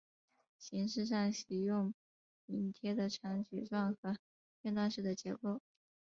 [0.57, 1.93] 形式上喜用
[2.47, 4.17] 拼贴的长矩状和
[4.59, 5.61] 片段式的结构。